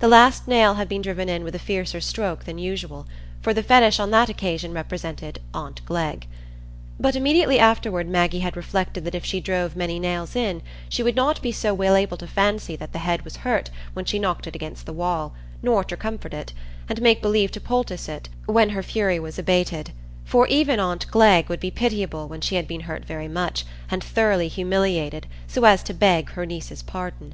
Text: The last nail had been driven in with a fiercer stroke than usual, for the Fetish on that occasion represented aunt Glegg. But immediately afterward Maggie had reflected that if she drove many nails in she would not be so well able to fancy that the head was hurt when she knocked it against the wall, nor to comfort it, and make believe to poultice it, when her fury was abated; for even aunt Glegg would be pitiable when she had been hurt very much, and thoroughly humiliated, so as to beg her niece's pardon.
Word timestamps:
The 0.00 0.08
last 0.08 0.48
nail 0.48 0.74
had 0.74 0.88
been 0.88 1.02
driven 1.02 1.28
in 1.28 1.44
with 1.44 1.54
a 1.54 1.58
fiercer 1.60 2.00
stroke 2.00 2.46
than 2.46 2.58
usual, 2.58 3.06
for 3.40 3.54
the 3.54 3.62
Fetish 3.62 4.00
on 4.00 4.10
that 4.10 4.28
occasion 4.28 4.72
represented 4.72 5.38
aunt 5.54 5.84
Glegg. 5.86 6.26
But 6.98 7.14
immediately 7.14 7.60
afterward 7.60 8.08
Maggie 8.08 8.40
had 8.40 8.56
reflected 8.56 9.04
that 9.04 9.14
if 9.14 9.24
she 9.24 9.38
drove 9.40 9.76
many 9.76 10.00
nails 10.00 10.34
in 10.34 10.62
she 10.88 11.04
would 11.04 11.14
not 11.14 11.40
be 11.42 11.52
so 11.52 11.72
well 11.74 11.94
able 11.94 12.16
to 12.16 12.26
fancy 12.26 12.74
that 12.74 12.92
the 12.92 12.98
head 12.98 13.22
was 13.22 13.36
hurt 13.46 13.70
when 13.94 14.04
she 14.04 14.18
knocked 14.18 14.48
it 14.48 14.56
against 14.56 14.84
the 14.84 14.92
wall, 14.92 15.32
nor 15.62 15.84
to 15.84 15.96
comfort 15.96 16.34
it, 16.34 16.52
and 16.88 17.00
make 17.00 17.22
believe 17.22 17.52
to 17.52 17.60
poultice 17.60 18.08
it, 18.08 18.28
when 18.46 18.70
her 18.70 18.82
fury 18.82 19.20
was 19.20 19.38
abated; 19.38 19.92
for 20.24 20.44
even 20.48 20.80
aunt 20.80 21.06
Glegg 21.12 21.48
would 21.48 21.60
be 21.60 21.70
pitiable 21.70 22.26
when 22.26 22.40
she 22.40 22.56
had 22.56 22.66
been 22.66 22.80
hurt 22.80 23.04
very 23.04 23.28
much, 23.28 23.64
and 23.92 24.02
thoroughly 24.02 24.48
humiliated, 24.48 25.28
so 25.46 25.62
as 25.64 25.84
to 25.84 25.94
beg 25.94 26.30
her 26.30 26.44
niece's 26.44 26.82
pardon. 26.82 27.32